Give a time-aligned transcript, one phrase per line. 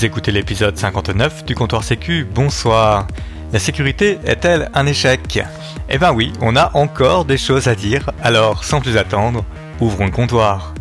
[0.00, 3.06] Vous écoutez l'épisode 59 du comptoir Sécu, bonsoir.
[3.52, 5.38] La sécurité est-elle un échec?
[5.90, 9.44] Eh ben oui, on a encore des choses à dire, alors sans plus attendre,
[9.78, 10.72] ouvrons le comptoir.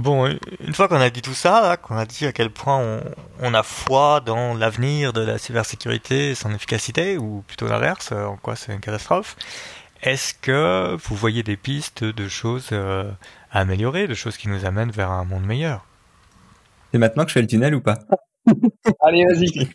[0.00, 0.26] Bon,
[0.66, 3.02] une fois qu'on a dit tout ça, qu'on a dit à quel point
[3.38, 8.38] on, a foi dans l'avenir de la cybersécurité et son efficacité, ou plutôt l'inverse, en
[8.38, 9.36] quoi c'est une catastrophe,
[10.02, 13.10] est-ce que vous voyez des pistes de choses euh,
[13.50, 15.84] à améliorer, de choses qui nous amènent vers un monde meilleur?
[16.92, 17.98] C'est maintenant que je fais le tunnel ou pas?
[19.02, 19.68] Allez, vas-y.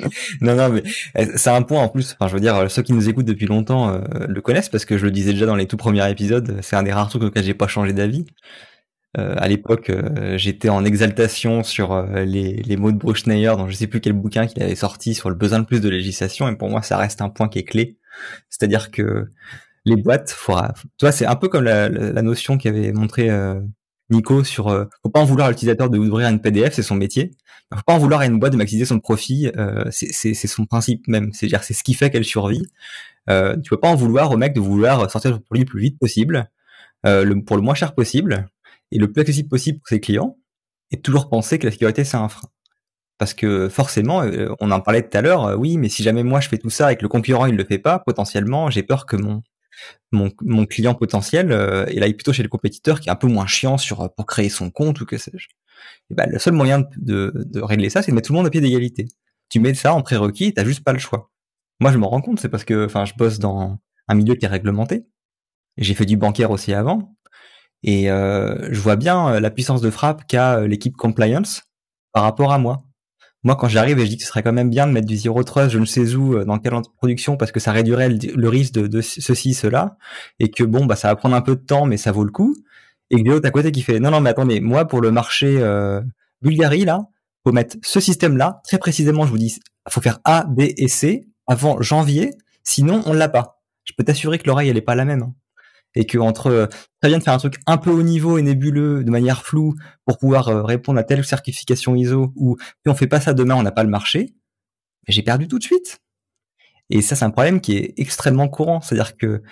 [0.40, 0.82] non, non, mais
[1.14, 2.16] eh, c'est un point en plus.
[2.18, 4.98] Enfin, je veux dire, ceux qui nous écoutent depuis longtemps euh, le connaissent parce que
[4.98, 6.58] je le disais déjà dans les tout premiers épisodes.
[6.62, 8.26] C'est un des rares trucs auxquels j'ai pas changé d'avis.
[9.18, 13.46] Euh, à l'époque, euh, j'étais en exaltation sur euh, les, les mots de Bruce Schneier
[13.56, 15.88] dans je sais plus quel bouquin qu'il avait sorti sur le besoin de plus de
[15.88, 16.48] législation.
[16.48, 17.98] Et pour moi, ça reste un point qui est clé.
[18.48, 19.28] C'est-à-dire que
[19.84, 20.74] les boîtes, faudra...
[20.98, 23.30] tu vois, c'est un peu comme la, la, notion qu'avait montré
[24.10, 24.68] Nico sur
[25.02, 27.30] faut pas en vouloir à l'utilisateur de ouvrir une PDF, c'est son métier.
[27.72, 29.50] Faut pas en vouloir à une boîte de maximiser son profit,
[29.90, 31.32] c'est son principe même.
[31.32, 32.62] C'est-à-dire c'est ce qui fait qu'elle survit.
[33.28, 35.98] tu peux pas en vouloir au mec de vouloir sortir le produit le plus vite
[35.98, 36.50] possible,
[37.04, 38.50] le, pour le moins cher possible
[38.92, 40.38] et le plus accessible possible pour ses clients,
[40.90, 42.48] et toujours penser que la sécurité c'est un frein.
[43.18, 46.22] Parce que forcément, euh, on en parlait tout à l'heure, euh, oui, mais si jamais
[46.22, 48.82] moi je fais tout ça et que le concurrent il le fait pas, potentiellement, j'ai
[48.82, 49.42] peur que mon
[50.12, 53.28] mon, mon client potentiel euh, il aille plutôt chez le compétiteur qui est un peu
[53.28, 55.48] moins chiant sur pour créer son compte ou que sais-je.
[56.10, 58.46] Et ben le seul moyen de, de, régler ça, c'est de mettre tout le monde
[58.46, 59.08] au pied d'égalité.
[59.48, 61.30] Tu mets ça en prérequis, t'as juste pas le choix.
[61.80, 63.78] Moi, je m'en rends compte, c'est parce que, enfin, je bosse dans
[64.08, 65.06] un milieu qui est réglementé.
[65.78, 67.16] J'ai fait du bancaire aussi avant.
[67.82, 71.62] Et euh, je vois bien euh, la puissance de frappe qu'a euh, l'équipe compliance
[72.12, 72.82] par rapport à moi.
[73.42, 75.16] Moi, quand j'arrive et je dis que ce serait quand même bien de mettre du
[75.16, 78.74] zero trust, je ne sais où, dans quelle production, parce que ça réduirait le, risque
[78.74, 79.96] de, de, ceci, cela,
[80.38, 82.30] et que bon, bah ça va prendre un peu de temps, mais ça vaut le
[82.30, 82.54] coup.
[83.10, 85.56] Et que l'autre à côté qui fait, non, non, mais attendez, moi pour le marché
[85.58, 86.00] euh,
[86.42, 87.08] Bulgarie là,
[87.44, 89.24] faut mettre ce système-là très précisément.
[89.24, 89.58] Je vous dis,
[89.88, 92.30] faut faire A, B et C avant janvier,
[92.62, 93.62] sinon on l'a pas.
[93.84, 95.32] Je peux t'assurer que l'oreille elle est pas la même.
[95.94, 96.68] Et que entre
[97.00, 99.74] très bien de faire un truc un peu haut niveau et nébuleux de manière floue
[100.06, 103.56] pour pouvoir euh, répondre à telle certification ISO ou si on fait pas ça demain
[103.56, 104.34] on n'a pas le marché
[105.08, 106.00] j'ai perdu tout de suite.
[106.90, 108.80] Et ça c'est un problème qui est extrêmement courant.
[108.80, 109.42] C'est-à-dire que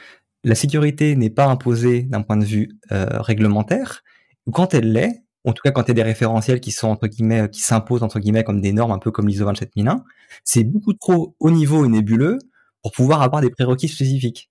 [0.44, 4.02] la sécurité n'est pas imposée d'un point de vue euh, réglementaire.
[4.46, 6.88] Ou quand elle l'est en tout cas quand il y a des référentiels qui sont
[6.88, 10.04] entre guillemets qui s'imposent entre guillemets comme des normes un peu comme l'ISO 27001
[10.44, 12.38] c'est beaucoup trop haut niveau et nébuleux
[12.82, 14.50] pour pouvoir avoir des prérequis spécifiques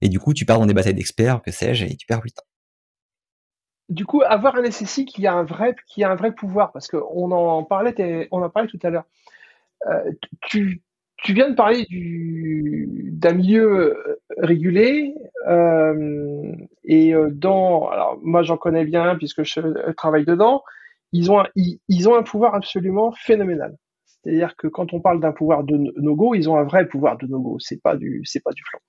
[0.00, 2.32] et du coup, tu pars dans des batailles d'experts, que sais-je, et tu perds plus
[2.32, 2.42] temps.
[3.88, 6.88] Du coup, avoir un SSI qui a un vrai, qui a un vrai pouvoir, parce
[6.88, 9.04] qu'on en parlait, on en parlait tout à l'heure.
[9.86, 10.10] Euh,
[10.48, 10.82] tu,
[11.28, 15.14] viens de parler du, d'un milieu euh, régulé
[15.48, 16.52] euh,
[16.84, 20.62] et dans, alors moi j'en connais bien puisque je travaille dedans.
[21.12, 23.76] Ils ont un, ils ont un pouvoir absolument phénoménal.
[24.04, 27.26] C'est-à-dire que quand on parle d'un pouvoir de no-go, ils ont un vrai pouvoir de
[27.26, 27.58] no-go.
[27.60, 28.80] C'est pas du, c'est pas du flanc.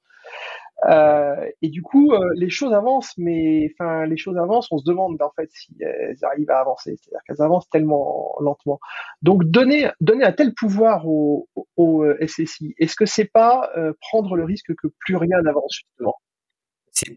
[0.86, 4.68] Euh, et du coup, euh, les choses avancent, mais enfin, les choses avancent.
[4.72, 8.80] On se demande en fait si elles arrivent à avancer, c'est-à-dire qu'elles avancent tellement lentement.
[9.22, 13.72] Donc, donner donner un tel pouvoir au, au euh, SSI, est-ce que c'est pas
[14.02, 16.16] prendre le risque que plus rien n'avance justement?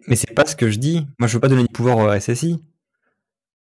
[0.09, 1.07] Mais c'est pas ce que je dis.
[1.19, 2.63] Moi, je veux pas donner du pouvoir au SSI.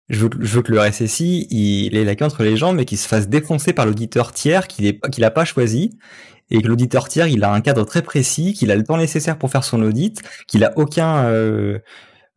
[0.09, 3.07] Je veux, que le RSSI, il ait la queue entre les jambes, mais qu'il se
[3.07, 5.97] fasse défoncer par l'auditeur tiers qu'il n'a pas choisi
[6.51, 9.38] et que l'auditeur tiers, il a un cadre très précis, qu'il a le temps nécessaire
[9.38, 11.79] pour faire son audit, qu'il a aucun euh,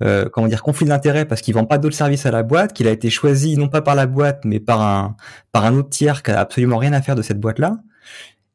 [0.02, 2.86] euh, comment dire conflit d'intérêt parce qu'il vend pas d'autres services à la boîte, qu'il
[2.86, 5.16] a été choisi non pas par la boîte mais par un
[5.52, 7.78] par un autre tiers qui a absolument rien à faire de cette boîte là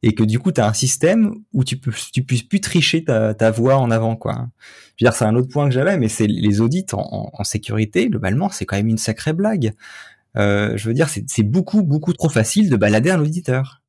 [0.04, 3.04] et que du coup tu as un système où tu peux tu puisses plus tricher
[3.04, 4.50] ta, ta voix en avant quoi.
[5.02, 8.50] Veux dire c'est un autre point que j'avais mais c'est les audits en, sécurité globalement
[8.50, 9.74] c'est quand même une sacrée blague.
[10.38, 13.82] Euh, je veux dire c'est beaucoup beaucoup trop facile de balader un auditeur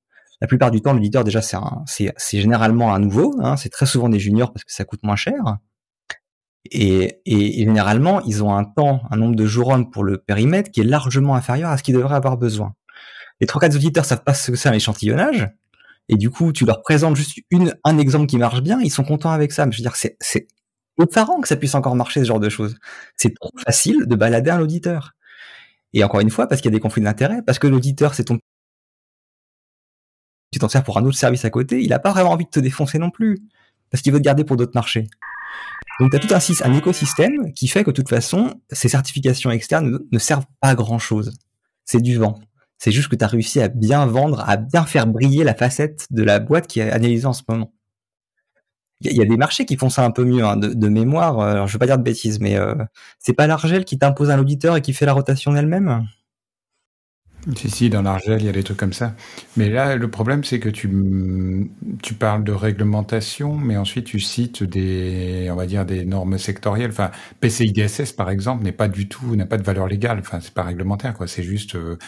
[0.43, 4.19] la plupart du temps, l'éditeur déjà c'est généralement un nouveau, hein, c'est très souvent des
[4.19, 5.37] juniors parce que ça coûte moins cher.
[6.73, 10.73] Et, et, généralement, ils ont un temps, un nombre de jours hommes pour le périmètre
[10.73, 12.75] qui est largement inférieur à ce qu'ils devraient avoir besoin.
[13.41, 15.49] Les trois quatre auditeurs savent pas ce que c'est un échantillonnage,
[16.08, 19.05] et du coup, tu leur présentes juste une, un exemple qui marche bien, ils sont
[19.05, 19.65] contents avec ça.
[19.70, 20.49] Je veux dire, c'est
[21.00, 22.77] effarant que ça puisse encore marcher ce genre de choses.
[23.17, 25.12] C'est trop facile de balader un auditeur.
[25.93, 28.25] Et encore une fois, parce qu'il y a des conflits d'intérêts, parce que l'auditeur, c'est
[28.25, 28.39] ton
[30.53, 32.50] tu t'en sers pour un autre service à côté, il a pas vraiment envie de
[32.50, 33.39] te défoncer non plus,
[33.91, 35.09] parce qu'il veut te garder pour d'autres marchés.
[35.99, 39.50] Donc tu as tout un, un, écosystème qui fait que de toute façon, ces certifications
[39.50, 41.33] externes ne, servent pas à grand chose.
[41.85, 42.39] C'est du vent.
[42.79, 46.06] C'est juste que tu as réussi à bien vendre, à bien faire briller la facette
[46.11, 47.73] de la boîte qui est analysée en ce moment.
[49.04, 51.40] Il y, a des marchés qui font ça un peu mieux, hein, de, mémoire.
[51.40, 52.75] Euh, alors, je vais pas dire de bêtises, mais euh,
[53.19, 56.06] c'est pas l'Argel qui t'impose un auditeur et qui fait la rotation elle-même
[57.56, 59.14] si, si, dans l'Argel, il y a des trucs comme ça.
[59.56, 60.88] Mais là, le problème, c'est que tu,
[62.00, 66.90] tu parles de réglementation, mais ensuite tu cites des, on va dire, des normes sectorielles.
[66.90, 67.10] Enfin,
[67.40, 70.20] PCI DSS, par exemple, n'est pas du tout, n'a pas de valeur légale.
[70.20, 71.26] Enfin, c'est pas réglementaire, quoi.
[71.26, 71.75] C'est juste.
[71.75, 71.98] Euh,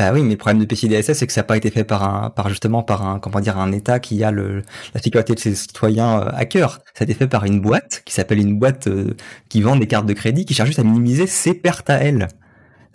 [0.00, 1.84] bah oui, mais le problème de PCI DSS, c'est que ça n'a pas été fait
[1.84, 4.62] par un, par justement par un, comment dire, un État qui a le,
[4.94, 6.80] la sécurité de ses citoyens euh, à cœur.
[6.94, 9.14] Ça a été fait par une boîte qui s'appelle une boîte euh,
[9.50, 12.28] qui vend des cartes de crédit, qui cherche juste à minimiser ses pertes à elle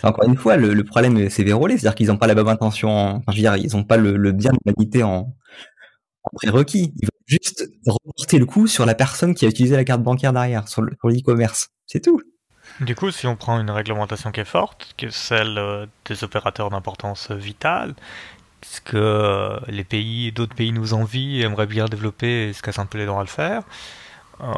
[0.04, 3.32] encore une fois, le, problème c'est vérolé, c'est-à-dire qu'ils n'ont pas la bonne intention, enfin,
[3.32, 5.36] je veux dire, ils n'ont pas le, bien de l'humanité en,
[6.34, 6.94] prérequis.
[6.98, 10.34] Ils veulent juste reporter le coup sur la personne qui a utilisé la carte bancaire
[10.34, 11.70] derrière, sur l'e-commerce.
[11.86, 12.22] C'est tout.
[12.82, 16.70] Du coup, si on prend une réglementation qui est forte, que celle euh, des opérateurs
[16.70, 17.96] d'importance vitale,
[18.62, 22.80] ce que euh, les pays, d'autres pays nous envient, aimeraient bien développer et se cassent
[22.80, 23.64] un peu les à le faire,
[24.42, 24.54] euh,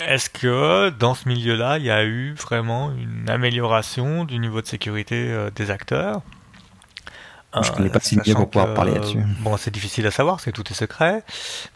[0.00, 4.66] est-ce que dans ce milieu-là, il y a eu vraiment une amélioration du niveau de
[4.66, 6.22] sécurité des acteurs?
[7.62, 9.20] Je connais pas si bien pour pouvoir parler là-dessus.
[9.40, 11.22] Bon, c'est difficile à savoir, c'est tout est secret.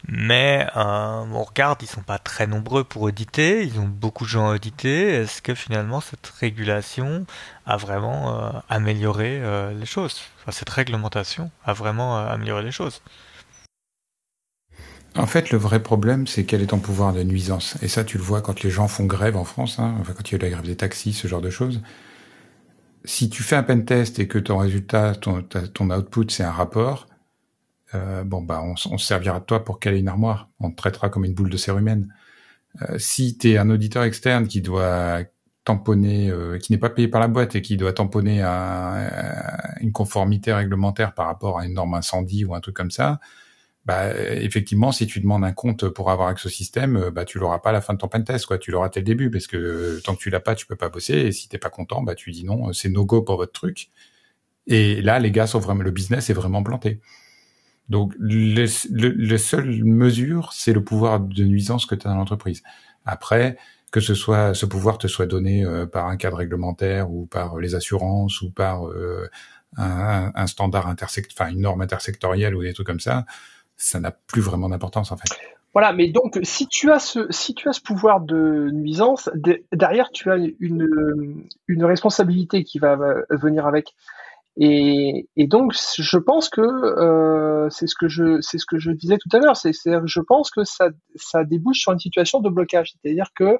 [0.07, 3.63] Mais euh, on regarde, ils sont pas très nombreux pour auditer.
[3.63, 5.15] Ils ont beaucoup de gens à auditer.
[5.15, 7.25] Est-ce que finalement cette régulation
[7.65, 9.41] a vraiment amélioré
[9.73, 10.21] les choses?
[10.41, 13.01] Enfin, Cette réglementation a vraiment amélioré les choses?
[15.17, 17.75] En fait, le vrai problème, c'est quel est ton pouvoir de nuisance.
[17.81, 20.29] Et ça, tu le vois quand les gens font grève en France, hein, enfin, quand
[20.29, 21.81] il y a eu la grève des taxis, ce genre de choses.
[23.03, 26.51] Si tu fais un pen test et que ton résultat, ton, ton output, c'est un
[26.51, 27.07] rapport,
[27.95, 30.49] euh, bon, bah, on, on, se servira de toi pour caler une armoire.
[30.59, 32.13] On te traitera comme une boule de cérumen.
[32.81, 35.23] Euh, si tu es un auditeur externe qui doit
[35.65, 38.41] tamponner, euh, qui n'est pas payé par la boîte et qui doit tamponner
[39.81, 43.19] une conformité réglementaire par rapport à une norme incendie ou un truc comme ça,
[43.85, 47.39] bah effectivement, si tu demandes un compte pour avoir accès au système, euh, bah tu
[47.39, 48.59] l'auras pas à la fin de ton pentest, quoi.
[48.59, 50.75] Tu l'auras dès le début, parce que euh, tant que tu l'as pas, tu peux
[50.75, 51.15] pas bosser.
[51.15, 53.53] Et si t'es pas content, bah tu dis non, euh, c'est no go pour votre
[53.53, 53.89] truc.
[54.67, 57.01] Et là, les gars sont vraiment, le business est vraiment planté.
[57.89, 62.63] Donc, le, le, seule mesure, c'est le pouvoir de nuisance que tu as dans l'entreprise.
[63.05, 63.57] Après,
[63.91, 67.75] que ce soit ce pouvoir te soit donné par un cadre réglementaire ou par les
[67.75, 68.83] assurances ou par
[69.77, 73.25] un, un, standard intersect, enfin une norme intersectorielle ou des trucs comme ça,
[73.81, 75.29] ça n'a plus vraiment d'importance en fait.
[75.73, 79.29] Voilà, mais donc si tu as ce si tu as ce pouvoir de nuisance,
[79.71, 82.97] derrière tu as une une responsabilité qui va
[83.29, 83.95] venir avec.
[84.57, 88.91] Et, et donc je pense que euh, c'est ce que je c'est ce que je
[88.91, 92.49] disais tout à l'heure, c'est je pense que ça ça débouche sur une situation de
[92.49, 93.57] blocage, c'est-à-dire que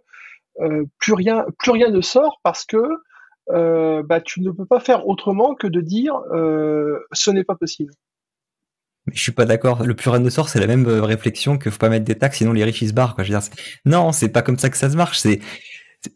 [0.59, 2.77] euh, plus rien plus rien ne sort parce que
[3.51, 6.13] euh, bah, tu ne peux pas faire autrement que de dire
[7.13, 7.93] ce n'est pas possible.
[9.07, 9.83] Mais je suis pas d'accord.
[9.83, 12.15] Le plus rien ne sort, c'est la même euh, réflexion que faut pas mettre des
[12.15, 13.15] taxes, sinon les riches ils se barrent.
[13.15, 13.23] Quoi.
[13.23, 13.49] Je veux dire,
[13.85, 15.19] non, c'est pas comme ça que ça se marche.
[15.19, 15.39] C'est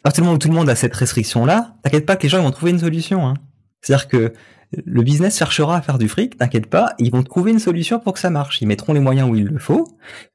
[0.03, 2.51] à où tout le monde a cette restriction-là, t'inquiète pas que les gens ils vont
[2.51, 3.27] trouver une solution.
[3.27, 3.35] Hein.
[3.81, 4.33] C'est-à-dire que
[4.71, 8.13] le business cherchera à faire du fric, t'inquiète pas, ils vont trouver une solution pour
[8.13, 8.61] que ça marche.
[8.61, 9.87] Ils mettront les moyens où il le faut,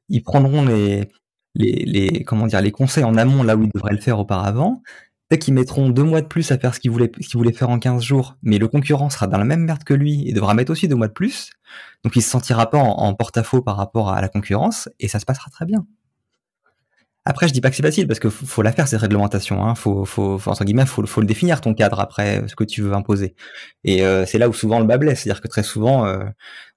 [0.07, 1.09] ils prendront les,
[1.55, 4.81] les, les comment dire, les conseils en amont là où ils devraient le faire auparavant,
[5.31, 8.03] Peut-être qu'ils mettront deux mois de plus à faire ce qu'ils voulaient, faire en 15
[8.03, 10.89] jours, mais le concurrent sera dans la même merde que lui et devra mettre aussi
[10.89, 11.51] deux mois de plus.
[12.03, 15.25] Donc il se sentira pas en porte-à-faux par rapport à la concurrence et ça se
[15.25, 15.87] passera très bien.
[17.23, 19.63] Après, je dis pas que c'est facile parce que faut la faire cette réglementation.
[19.63, 19.75] Hein.
[19.75, 22.81] Faut, faut, faut entre guillemets, faut, faut le définir ton cadre après ce que tu
[22.81, 23.35] veux imposer.
[23.83, 26.23] Et euh, c'est là où souvent le bas blesse, c'est-à-dire que très souvent, euh,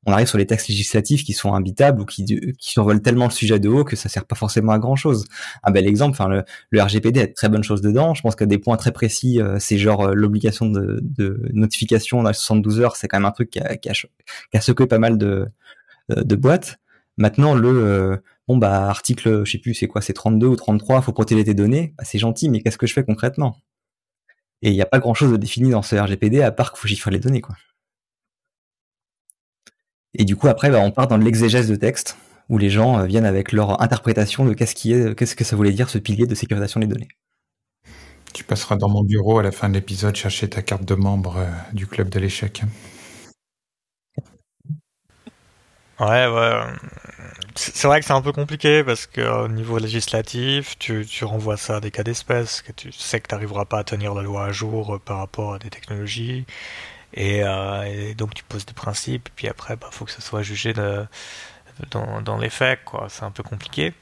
[0.04, 3.30] on arrive sur les textes législatifs qui sont imbitables ou qui, qui survolent tellement le
[3.30, 5.24] sujet de haut que ça sert pas forcément à grand chose.
[5.62, 8.12] Un bel exemple, enfin le, le RGPD a de très bonnes choses dedans.
[8.12, 11.40] Je pense qu'il y a des points très précis, euh, c'est genre l'obligation de, de,
[11.54, 14.86] notification dans les 72 heures, c'est quand même un truc qui a, qui a, secoué
[14.86, 15.48] pas mal de,
[16.10, 16.76] de boîtes.
[17.16, 21.12] Maintenant, le bon bah article, je sais plus c'est quoi, c'est 32 ou 33, faut
[21.12, 23.56] protéger tes données, bah, c'est gentil, mais qu'est-ce que je fais concrètement?
[24.62, 26.88] Et il n'y a pas grand-chose de défini dans ce RGPD à part qu'il faut
[26.88, 27.56] chiffrer les données, quoi.
[30.14, 32.16] Et du coup après, bah, on part dans l'exégèse de texte
[32.48, 35.56] où les gens euh, viennent avec leur interprétation de qu'est-ce qui est, qu'est-ce que ça
[35.56, 37.08] voulait dire ce pilier de sécurisation des données.
[38.32, 41.38] Tu passeras dans mon bureau à la fin de l'épisode chercher ta carte de membre
[41.38, 42.62] euh, du club de l'échec.
[46.00, 46.60] Ouais, ouais
[47.54, 51.56] c'est vrai que c'est un peu compliqué parce que au niveau législatif, tu, tu renvoies
[51.56, 54.22] ça à des cas d'espèce, que tu sais que tu n'arriveras pas à tenir la
[54.22, 56.46] loi à jour par rapport à des technologies.
[57.14, 60.42] Et, euh, et donc tu poses des principes, puis après, bah, faut que ça soit
[60.42, 62.80] jugé dans, dans les faits.
[63.08, 63.92] C'est un peu compliqué.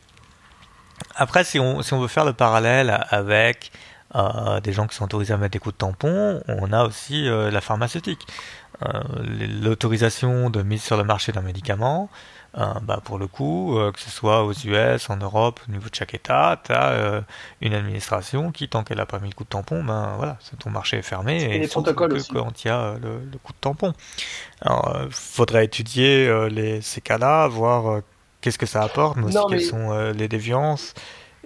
[1.15, 3.71] Après, si on, si on veut faire le parallèle avec
[4.15, 7.29] euh, des gens qui sont autorisés à mettre des coups de tampon, on a aussi
[7.29, 8.27] euh, la pharmaceutique.
[8.83, 9.03] Euh,
[9.63, 12.11] L'autorisation de mise sur le marché d'un médicament,
[12.59, 15.95] euh, bah pour le coup, que ce soit aux US, en Europe, au niveau de
[15.95, 17.23] chaque État, tu as
[17.61, 20.71] une administration qui, tant qu'elle n'a pas mis le coup de tampon, ben voilà, ton
[20.71, 22.31] marché est fermé Et et, les protocoles aussi.
[22.33, 23.93] quand il y a le, le coup de tampon.
[24.61, 28.03] Alors, faudrait étudier les, ces cas-là, voir
[28.43, 30.93] qu'est-ce que ça apporte, mais aussi Non, quelles sont euh, les déviances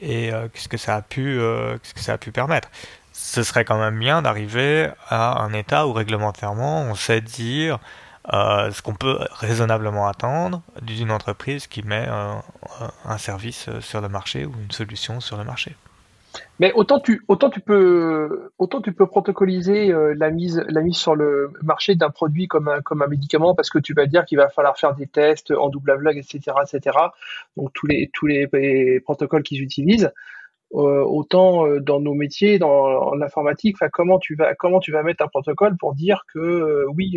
[0.00, 2.68] et euh, qu'est-ce que ça a pu, euh, qu'est-ce que ça a pu permettre?
[3.12, 7.78] Ce serait quand même bien d'arriver à un état où réglementairement on sait dire
[8.32, 12.08] euh, ce qu'on peut raisonnablement attendre d'une entreprise qui met
[13.04, 15.76] un service sur le marché ou une solution sur le marché.
[16.58, 20.96] Mais autant tu autant tu peux autant tu peux protocoliser euh, la mise la mise
[20.96, 24.24] sur le marché d'un produit comme un comme un médicament parce que tu vas dire
[24.24, 26.96] qu'il va falloir faire des tests en double aveugle etc etc
[27.56, 30.12] donc tous les tous les, les protocoles qu'ils utilisent
[30.74, 35.22] Euh, autant euh, dans nos métiers dans l'informatique comment tu vas comment tu vas mettre
[35.24, 37.08] un protocole pour dire que oui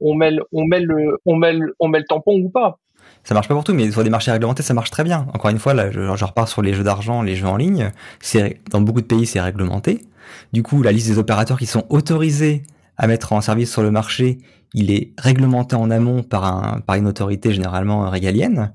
[0.00, 1.40] on met le- on met le on
[1.80, 2.78] on met le tampon ou pas
[3.24, 5.26] Ça marche pas pour tout, mais sur des marchés réglementés, ça marche très bien.
[5.32, 7.92] Encore une fois, là, je, je repars sur les jeux d'argent, les jeux en ligne.
[8.20, 10.02] C'est dans beaucoup de pays, c'est réglementé.
[10.52, 12.62] Du coup, la liste des opérateurs qui sont autorisés
[12.96, 14.38] à mettre en service sur le marché,
[14.74, 18.72] il est réglementé en amont par un par une autorité généralement régalienne.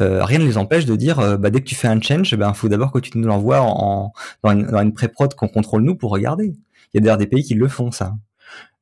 [0.00, 2.34] Euh, rien ne les empêche de dire, euh, bah, dès que tu fais un change,
[2.36, 4.12] ben faut d'abord que tu nous l'envoies en
[4.44, 6.54] dans une, dans une pré-prod qu'on contrôle nous pour regarder.
[6.92, 8.14] Il y a d'ailleurs des pays qui le font ça.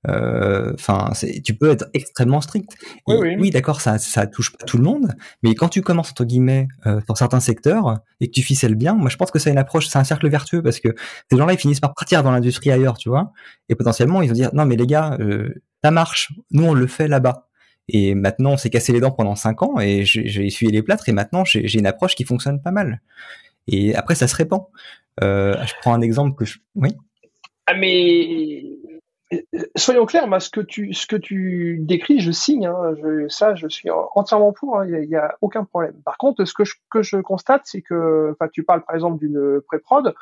[0.06, 1.10] Euh, Enfin,
[1.44, 2.70] tu peux être extrêmement strict.
[3.06, 3.50] Oui, Et oui.
[3.50, 5.12] d'accord, ça ça touche pas tout le monde,
[5.42, 8.94] mais quand tu commences entre guillemets euh, dans certains secteurs et que tu ficelles bien,
[8.94, 10.94] moi je pense que c'est une approche, c'est un cercle vertueux parce que
[11.30, 13.32] ces gens-là ils finissent par partir dans l'industrie ailleurs, tu vois,
[13.68, 15.52] et potentiellement ils vont dire non mais les gars, euh,
[15.82, 17.48] ça marche, nous on le fait là-bas.
[17.88, 21.08] Et maintenant on s'est cassé les dents pendant cinq ans et j'ai essuyé les plâtres
[21.08, 23.00] et maintenant j'ai une approche qui fonctionne pas mal.
[23.66, 24.62] Et après ça se répand.
[25.22, 26.90] Euh, je prends un exemple que je, oui.
[27.66, 28.67] Ah mais euh,
[29.76, 32.66] soyons clairs, moi ce que tu ce que tu décris, je signe.
[32.66, 34.78] Hein, je, ça, je suis entièrement pour.
[34.78, 35.94] hein, Il n'y a, a aucun problème.
[36.04, 39.18] Par contre, ce que je que je constate, c'est que, enfin, tu parles par exemple
[39.18, 40.14] d'une pré-prod.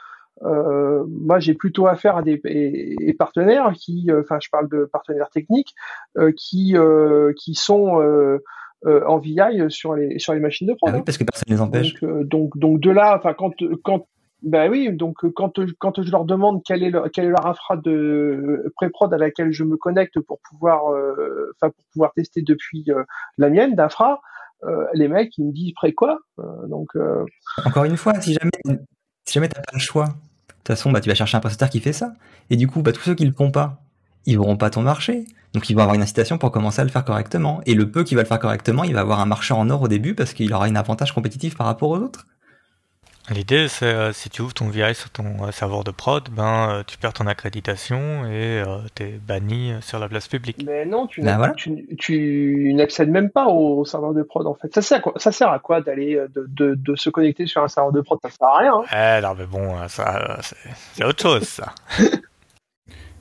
[0.43, 4.69] Euh, moi, j'ai plutôt affaire à des et, et partenaires qui, euh, enfin, je parle
[4.69, 5.75] de partenaires techniques
[6.19, 8.45] euh, qui euh, qui sont euh,
[8.85, 9.39] euh, en VI
[9.71, 10.91] sur les sur les machines de prod.
[10.91, 11.03] Ah oui, hein.
[11.07, 11.95] parce que personne les empêche.
[11.95, 14.07] Donc, euh, donc, donc de là, enfin, quand, quand,
[14.47, 17.91] ben oui, donc euh, quand, quand je leur demande quelle est, leur, quelle infra de
[17.91, 23.03] euh, pré-prod à laquelle je me connecte pour pouvoir, euh, pour pouvoir tester depuis euh,
[23.39, 24.21] la mienne d'infra,
[24.63, 27.25] euh, les mecs ils me disent pré quoi Euh, Donc, euh,
[27.65, 28.79] Encore une fois, si jamais,
[29.25, 31.69] si jamais t'as pas le choix, de toute façon, bah, tu vas chercher un prestataire
[31.71, 32.13] qui fait ça.
[32.49, 33.81] Et du coup, bah, tous ceux qui le font pas,
[34.27, 35.25] ils n'auront pas ton marché.
[35.55, 37.63] Donc, ils vont avoir une incitation pour commencer à le faire correctement.
[37.67, 39.83] Et le peu qui va le faire correctement, il va avoir un marché en or
[39.83, 42.27] au début parce qu'il aura un avantage compétitif par rapport aux autres.
[43.29, 46.69] L'idée, c'est euh, si tu ouvres ton VI sur ton euh, serveur de prod, ben
[46.71, 50.63] euh, tu perds ton accréditation et euh, t'es banni euh, sur la place publique.
[50.65, 51.53] mais non, tu, Ben voilà.
[51.55, 54.73] tu, tu n'accèdes même pas au serveur de prod en fait.
[54.73, 57.63] Ça sert à quoi, ça sert à quoi d'aller de, de, de se connecter sur
[57.65, 58.19] un serveur de prod?
[58.23, 58.73] Ça sert à rien.
[58.93, 59.19] Hein.
[59.19, 60.57] Eh, non, mais bon, ça, c'est
[60.95, 61.75] c'est autre chose, ça.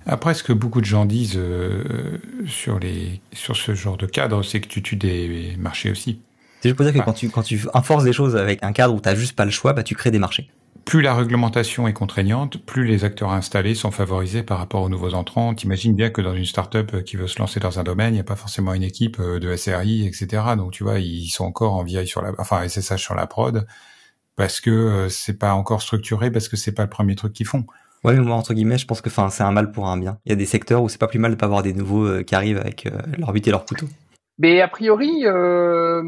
[0.07, 4.43] Après, ce que beaucoup de gens disent euh, sur, les, sur ce genre de cadre,
[4.43, 6.19] c'est que tu tues des marchés aussi.
[6.61, 8.93] C'est juste pour dire que quand tu, quand tu enforces des choses avec un cadre
[8.93, 10.49] où t'as juste pas le choix, bah, tu crées des marchés.
[10.83, 15.15] Plus la réglementation est contraignante, plus les acteurs installés sont favorisés par rapport aux nouveaux
[15.15, 15.55] entrants.
[15.55, 18.19] T'imagines bien que dans une start-up qui veut se lancer dans un domaine, il n'y
[18.19, 20.43] a pas forcément une équipe euh, de SRI, etc.
[20.57, 23.65] Donc tu vois, ils sont encore en VI sur la, enfin SSH sur la prod,
[24.35, 27.47] parce que euh, c'est pas encore structuré, parce que c'est pas le premier truc qu'ils
[27.47, 27.65] font.
[28.05, 30.19] Ouais, mais moi, entre guillemets, je pense que, c'est un mal pour un bien.
[30.25, 32.05] Il y a des secteurs où c'est pas plus mal de pas avoir des nouveaux
[32.05, 33.87] euh, qui arrivent avec euh, leur but et leur couteau.
[34.37, 36.03] Mais a priori, euh,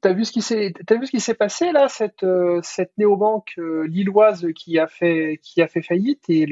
[0.00, 4.86] t'as vu ce qui s'est, passé là, cette euh, cette néobanque euh, lilloise qui a
[4.86, 5.40] fait
[5.82, 6.46] faillite et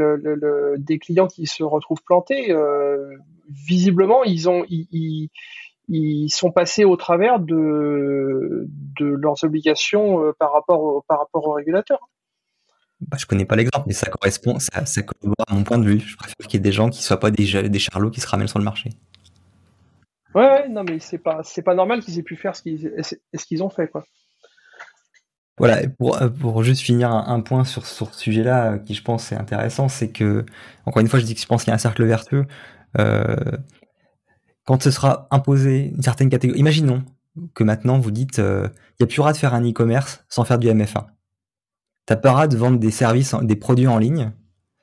[0.78, 2.54] des clients qui se retrouvent plantés.
[3.48, 4.64] visiblement, ils ont
[6.28, 8.66] sont passés au travers de
[8.98, 12.08] leurs obligations par rapport au, par rapport aux régulateurs.
[13.00, 16.00] Bah, je connais pas l'exemple, mais ça correspond, ça, collabore à mon point de vue.
[16.00, 18.48] Je préfère qu'il y ait des gens qui soient pas des charlots qui se ramènent
[18.48, 18.90] sur le marché.
[20.36, 22.92] Ouais, ouais, non mais c'est pas c'est pas normal qu'ils aient pu faire ce qu'ils
[23.02, 24.04] ce qu'ils ont fait quoi.
[25.58, 28.92] Voilà, et pour, euh, pour juste finir un, point sur, sur ce sujet-là, euh, qui
[28.92, 30.44] je pense est intéressant, c'est que,
[30.84, 32.44] encore une fois, je dis que je pense qu'il y a un cercle vertueux.
[32.98, 33.36] Euh,
[34.66, 37.04] quand ce sera imposé une certaine catégorie, imaginons,
[37.54, 38.68] que maintenant vous dites, il euh,
[39.00, 41.06] y a plus ras de faire un e-commerce sans faire du MFA.
[42.04, 44.32] T'as pas ras de vendre des services, des produits en ligne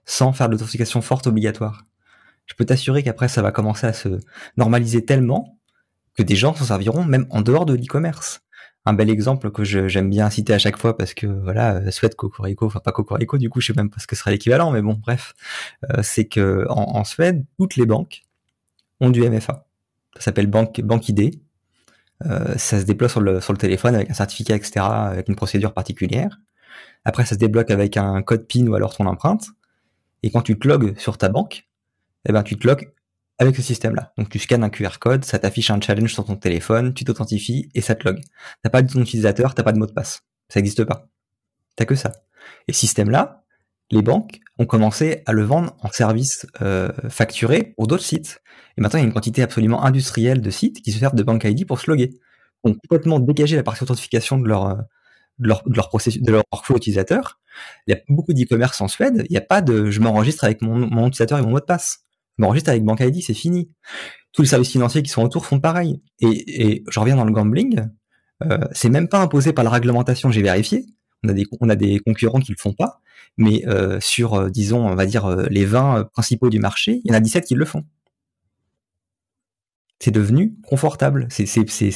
[0.05, 1.85] sans faire de l'authentification forte obligatoire.
[2.45, 4.19] Je peux t'assurer qu'après ça va commencer à se
[4.57, 5.59] normaliser tellement
[6.15, 8.41] que des gens s'en serviront même en dehors de l'e-commerce.
[8.85, 12.15] Un bel exemple que j'aime bien citer à chaque fois parce que voilà, euh, Suède,
[12.15, 14.81] Cocorico, enfin pas Cocorico, du coup je sais même pas ce que serait l'équivalent, mais
[14.81, 15.33] bon bref,
[15.89, 18.23] euh, c'est que en, Suède, toutes les banques
[18.99, 19.65] ont du MFA.
[20.15, 21.39] Ça s'appelle banque, banque ID.
[22.25, 25.35] Euh, ça se déploie sur le, sur le téléphone avec un certificat, etc., avec une
[25.35, 26.39] procédure particulière.
[27.05, 29.47] Après, ça se débloque avec un code PIN ou alors ton empreinte.
[30.23, 31.67] Et quand tu te logs sur ta banque,
[32.25, 32.93] eh ben, tu te logs
[33.39, 34.13] avec ce système-là.
[34.17, 37.69] Donc tu scannes un QR code, ça t'affiche un challenge sur ton téléphone, tu t'authentifies
[37.73, 38.21] et ça te log.
[38.61, 40.21] T'as pas de ton utilisateur, t'as pas de mot de passe.
[40.49, 41.07] Ça n'existe pas.
[41.75, 42.11] T'as que ça.
[42.67, 43.43] Et ce système-là,
[43.91, 48.41] les banques ont commencé à le vendre en service euh, facturé pour d'autres sites.
[48.77, 51.23] Et maintenant, il y a une quantité absolument industrielle de sites qui se servent de
[51.23, 52.11] Bank ID pour se loguer.
[52.63, 54.77] Donc complètement dégager la partie authentification de leur,
[55.39, 57.39] de leur, de leur processus, de leur workflow utilisateur.
[57.87, 59.25] Il y a beaucoup d'e-commerce en Suède.
[59.29, 61.65] Il n'y a pas de je m'enregistre avec mon, mon utilisateur et mon mot de
[61.65, 62.03] passe
[62.37, 63.69] m'enregistre avec Bank ID, c'est fini.
[64.31, 66.01] Tous les services financiers qui sont autour font pareil.
[66.19, 67.87] Et, et je reviens dans le gambling,
[68.45, 70.85] euh, c'est même pas imposé par la réglementation, j'ai vérifié.
[71.23, 73.01] On a des, on a des concurrents qui le font pas,
[73.37, 77.13] mais euh, sur, euh, disons, on va dire les 20 principaux du marché, il y
[77.13, 77.85] en a 17 qui le font.
[79.99, 81.45] C'est devenu confortable, c'est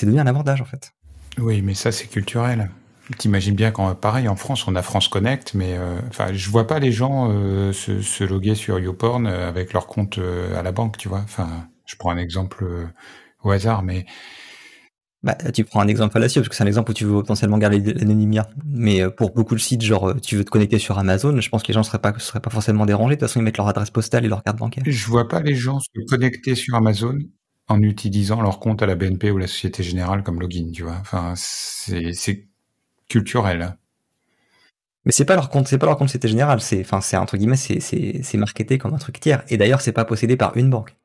[0.05, 0.93] devenu un avantage en fait.
[1.39, 2.69] Oui, mais ça c'est culturel.
[3.15, 6.67] T'imagines bien qu'en pareil en France on a France Connect, mais euh, enfin je vois
[6.67, 10.19] pas les gens euh, se, se, loguer sur YouPorn euh, avec leur compte
[10.55, 11.21] à la banque, tu vois.
[11.23, 12.65] Enfin, je prends un exemple
[13.43, 14.05] au hasard, mais
[15.23, 17.57] bah, tu prends un exemple fallacieux parce que c'est un exemple où tu veux potentiellement
[17.57, 18.49] garder l'anonymat.
[18.65, 21.69] Mais pour beaucoup de sites, genre tu veux te connecter sur Amazon, je pense que
[21.69, 23.15] les gens seraient pas seraient pas forcément dérangés.
[23.15, 24.83] De toute façon, ils mettent leur adresse postale et leur carte bancaire.
[24.85, 27.17] Je vois pas les gens se connecter sur Amazon
[27.69, 30.97] en utilisant leur compte à la BNP ou la Société Générale comme login, tu vois.
[30.99, 32.46] Enfin, c'est
[33.07, 33.77] culturel.
[35.05, 37.37] Mais c'est pas leur compte, c'est pas leur compte c'était général, c'est, enfin, c'est entre
[37.37, 39.43] guillemets, c'est, c'est, c'est marketé comme un truc tiers.
[39.47, 40.97] Et d'ailleurs, c'est pas possédé par une banque.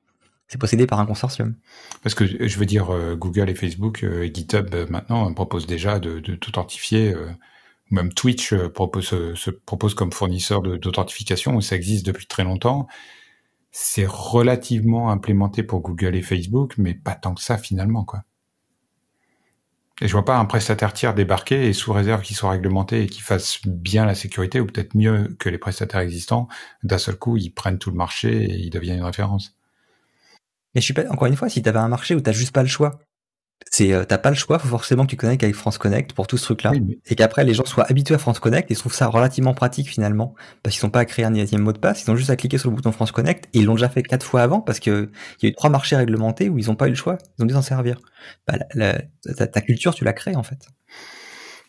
[0.49, 1.55] C'est possédé par un consortium.
[2.03, 5.67] Parce que je veux dire, euh, Google et Facebook euh, et GitHub euh, maintenant proposent
[5.67, 7.15] déjà de, de t'authentifier.
[7.91, 12.89] même Twitch propose, se propose comme fournisseur d'authentification, ça existe depuis très longtemps.
[13.71, 18.25] C'est relativement implémenté pour Google et Facebook, mais pas tant que ça finalement, quoi.
[20.03, 23.07] Et je vois pas un prestataire tiers débarquer et sous réserve qu'il soit réglementé et
[23.07, 26.49] qu'il fasse bien la sécurité ou peut-être mieux que les prestataires existants,
[26.83, 29.55] d'un seul coup, ils prennent tout le marché et ils deviennent une référence.
[30.75, 32.53] Mais je suis pas, encore une fois, si tu avais un marché où t'as juste
[32.53, 32.99] pas le choix,
[33.71, 36.27] c'est euh, t'as pas le choix, faut forcément que tu connectes avec France Connect pour
[36.27, 36.73] tout ce truc-là,
[37.07, 40.35] et qu'après les gens soient habitués à France Connect et trouvent ça relativement pratique finalement,
[40.63, 42.37] parce qu'ils n'ont pas à créer un deuxième mot de passe, ils ont juste à
[42.37, 44.81] cliquer sur le bouton France Connect et ils l'ont déjà fait quatre fois avant parce
[44.81, 47.19] que il y a eu trois marchés réglementés où ils n'ont pas eu le choix,
[47.39, 47.99] ils ont dû s'en servir.
[48.47, 48.59] Bah,
[49.37, 50.67] ta, culture, tu la crées en fait.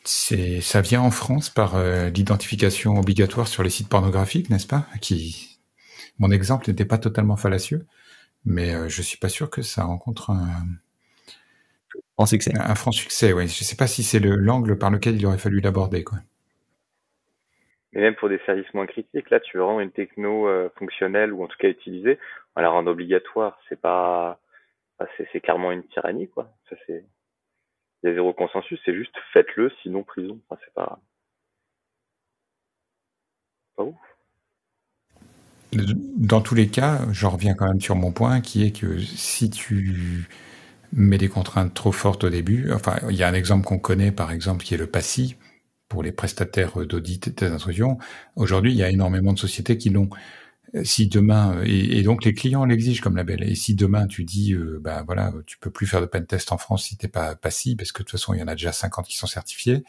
[0.05, 4.85] C'est ça vient en France par euh, l'identification obligatoire sur les sites pornographiques, n'est-ce pas?
[4.99, 5.53] Qui
[6.19, 7.87] mon exemple n'était pas totalement fallacieux,
[8.45, 10.65] mais euh, je suis pas sûr que ça rencontre un
[12.15, 12.51] franc succès.
[12.59, 13.47] Un franc succès, oui.
[13.47, 16.19] Je sais pas si c'est l'angle par lequel il aurait fallu l'aborder, quoi.
[17.93, 21.31] Mais même pour des services moins critiques, là, tu veux rendre une techno euh, fonctionnelle
[21.31, 22.17] ou en tout cas utilisée,
[22.55, 23.59] on la rend obligatoire.
[23.69, 24.39] C'est pas,
[25.17, 26.51] c'est clairement une tyrannie, quoi.
[26.69, 27.05] Ça c'est,
[28.01, 28.79] il y a zéro consensus.
[28.83, 30.39] C'est juste faites-le, sinon prison.
[30.49, 30.99] Enfin, c'est pas,
[33.75, 33.95] pas ouf.
[36.17, 39.49] Dans tous les cas, j'en reviens quand même sur mon point, qui est que si
[39.49, 40.27] tu
[40.95, 42.71] mais des contraintes trop fortes au début.
[42.71, 45.35] Enfin, il y a un exemple qu'on connaît, par exemple, qui est le PASSI,
[45.89, 47.97] pour les prestataires d'audit et d'intrusion.
[48.35, 50.09] Aujourd'hui, il y a énormément de sociétés qui l'ont.
[50.83, 54.79] Si demain, et, donc les clients l'exigent comme label, et si demain tu dis, euh,
[54.81, 57.75] bah voilà, tu peux plus faire de pen test en France si t'es pas PASSI,
[57.75, 59.83] parce que de toute façon, il y en a déjà 50 qui sont certifiés,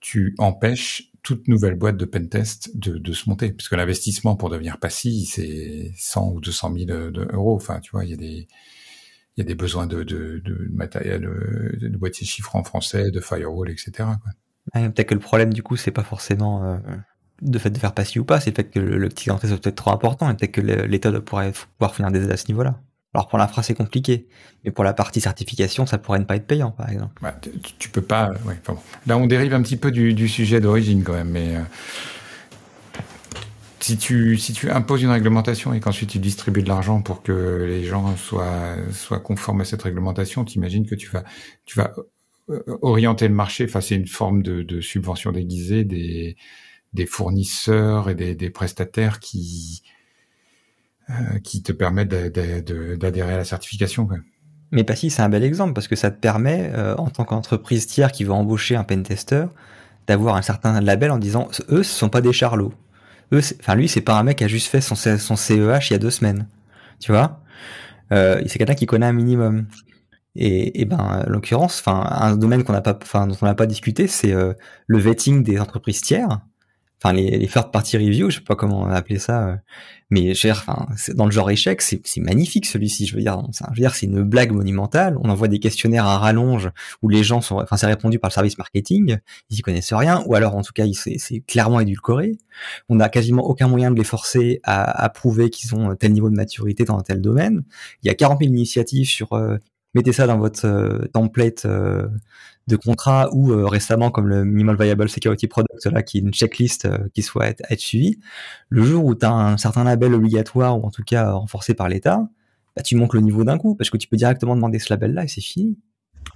[0.00, 4.48] tu empêches toute nouvelle boîte de pen test de, de se monter, puisque l'investissement pour
[4.48, 6.90] devenir PASSI, c'est 100 ou 200 000
[7.32, 7.56] euros.
[7.56, 8.48] Enfin, tu vois, il y a des
[9.38, 13.20] il y a des besoins de, de, de matériel, euh, de boîtiers chiffrants français, de
[13.20, 14.08] firewall, etc.
[14.72, 16.76] peut-être que le problème du coup, c'est pas forcément euh,
[17.40, 19.58] de fait de faire passer ou pas, c'est le fait que le, petit entrée soit
[19.58, 22.48] peut-être trop important et peut-être que l'État doit pouvoir, pouvoir finir des aides à ce
[22.48, 22.80] niveau-là.
[23.14, 24.26] Alors pour l'infra c'est compliqué,
[24.64, 27.22] mais pour la partie certification ça pourrait ne pas être payant par exemple.
[27.22, 27.38] Bah,
[27.78, 28.30] tu, peux pas.
[28.44, 28.60] Ouais,
[29.06, 31.62] Là on dérive un petit peu du, du sujet d'origine quand même, mais euh,
[33.88, 37.64] si tu si tu imposes une réglementation et qu'ensuite tu distribues de l'argent pour que
[37.66, 41.24] les gens soient soient conformes à cette réglementation, t'imagines que tu vas
[41.64, 41.94] tu vas
[42.50, 43.64] euh, orienter le marché.
[43.64, 46.36] Enfin, c'est une forme de, subvention déguisée des
[46.92, 49.82] des fournisseurs et des, des prestataires qui
[51.08, 54.06] euh, qui te permettent d'adhérer à la certification.
[54.70, 57.86] Mais Passy, c'est un bel exemple parce que ça te permet, euh, en tant qu'entreprise
[57.86, 59.46] tiers qui va embaucher un pentester,
[60.06, 62.74] d'avoir un certain label en disant eux, ce sont pas des charlots.
[63.32, 65.92] Eux, enfin lui, c'est pas un mec qui a juste fait son, son CEH il
[65.92, 66.48] y a deux semaines.
[67.00, 67.42] Tu vois?
[68.12, 69.68] Euh, C'est quelqu'un qui connaît un minimum.
[70.36, 73.54] Et, et ben, en l'occurrence, enfin, un domaine qu'on n'a pas, enfin, dont on n'a
[73.54, 74.54] pas discuté, c'est euh,
[74.86, 76.40] le vetting des entreprises tiers
[77.02, 79.56] enfin les, les third party review, je sais pas comment on appeler ça, euh,
[80.10, 83.06] mais enfin dans le genre échec, c'est magnifique celui-ci.
[83.06, 85.16] Je veux dire, je veux dire, c'est une blague monumentale.
[85.22, 86.70] On envoie des questionnaires à rallonge
[87.02, 89.18] où les gens sont, enfin c'est répondu par le service marketing,
[89.50, 92.38] ils y connaissent rien, ou alors en tout cas c'est clairement édulcoré.
[92.88, 96.30] On n'a quasiment aucun moyen de les forcer à, à prouver qu'ils ont tel niveau
[96.30, 97.62] de maturité dans un tel domaine.
[98.02, 99.58] Il y a 40 000 initiatives sur euh,
[99.94, 101.66] mettez ça dans votre euh, template
[102.68, 106.32] de contrats ou euh, récemment comme le Minimal Viable Security Product là qui est une
[106.32, 108.20] checklist euh, qui soit être, être suivie,
[108.68, 111.88] le jour où tu as un certain label obligatoire ou en tout cas renforcé par
[111.88, 112.28] l'État,
[112.76, 115.14] bah, tu montes le niveau d'un coup parce que tu peux directement demander ce label
[115.14, 115.78] là et c'est fini.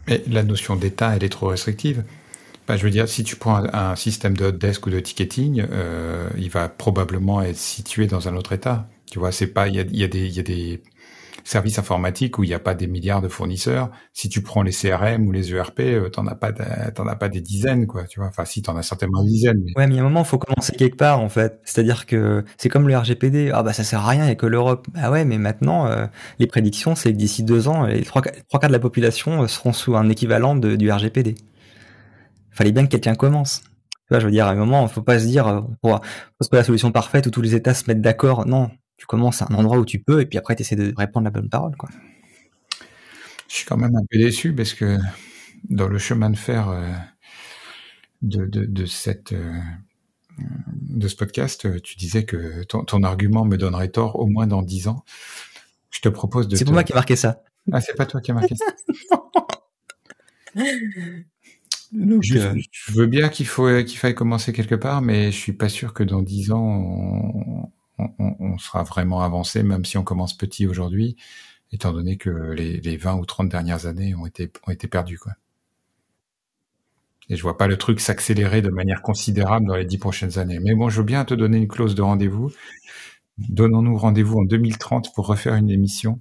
[0.08, 2.02] Mais la notion d'État, elle est trop restrictive.
[2.66, 6.30] Bah, je veux dire, si tu prends un, système de desk ou de ticketing, euh,
[6.38, 8.88] il va probablement être situé dans un autre État.
[9.10, 10.08] Tu vois, c'est pas, il y y a
[10.42, 10.82] des
[11.44, 13.90] service informatique où il n'y a pas des milliards de fournisseurs.
[14.12, 17.28] Si tu prends les CRM ou les ERP, euh, t'en as pas, t'en as pas
[17.28, 18.04] des dizaines, quoi.
[18.04, 18.28] Tu vois.
[18.28, 19.62] Enfin, si t'en as certainement des dizaines.
[19.64, 19.72] Mais...
[19.76, 21.60] Ouais, mais a un moment, faut commencer quelque part, en fait.
[21.64, 23.50] C'est-à-dire que c'est comme le RGPD.
[23.52, 24.86] Ah bah ça sert à rien, il a que l'Europe.
[24.94, 26.06] Bah ouais, mais maintenant, euh,
[26.38, 29.72] les prédictions, c'est que d'ici deux ans, les trois, quarts de la population euh, seront
[29.72, 31.34] sous un équivalent du RGPD.
[32.50, 33.62] Fallait bien que quelqu'un commence.
[34.10, 37.26] Je veux dire, à un moment, faut pas se dire, pour, pour la solution parfaite
[37.26, 38.46] où tous les États se mettent d'accord.
[38.46, 38.70] Non,
[39.02, 41.24] tu commences à un endroit où tu peux et puis après tu essaies de répondre
[41.24, 41.88] la bonne parole quoi.
[43.48, 44.96] Je suis quand même un peu déçu parce que
[45.68, 46.88] dans le chemin de fer euh,
[48.22, 49.58] de, de, cette euh,
[50.38, 54.86] de ce podcast, tu disais que ton, argument me donnerait tort au moins dans dix
[54.86, 55.04] ans.
[55.90, 56.54] Je te propose de.
[56.54, 57.42] C'est pour moi qui ai marqué ça.
[57.72, 58.64] Ah, c'est pas toi qui as marqué ça.
[61.90, 65.36] Donc, je, euh, je, veux bien qu'il faut qu'il faille commencer quelque part, mais je
[65.36, 67.68] suis pas sûr que dans dix ans on,
[68.18, 71.16] on, sera vraiment avancé, même si on commence petit aujourd'hui,
[71.72, 74.48] étant donné que les, les, 20 ou 30 dernières années ont été,
[74.88, 75.18] perdues.
[77.28, 80.58] Et je vois pas le truc s'accélérer de manière considérable dans les 10 prochaines années.
[80.60, 82.52] Mais bon, je veux bien te donner une clause de rendez-vous.
[83.38, 86.20] Donnons-nous rendez-vous en 2030 pour refaire une émission.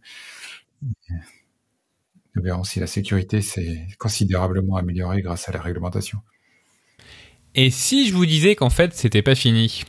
[2.36, 6.20] Nous verrons si la sécurité s'est considérablement améliorée grâce à la réglementation.
[7.54, 9.84] Et si je vous disais qu'en fait, c'était pas fini?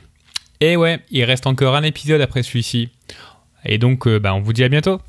[0.63, 2.89] Et ouais, il reste encore un épisode après celui-ci.
[3.65, 5.01] Et donc, euh, bah, on vous dit à bientôt.